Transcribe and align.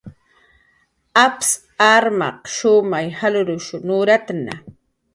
Apsaq 1.25 1.59
armaq 1.95 2.39
shumay 2.55 3.07
jalrus 3.19 3.67
nuratna 3.87 4.53